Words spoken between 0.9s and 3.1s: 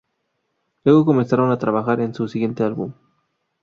comenzaron a trabajar en su siguiente álbum.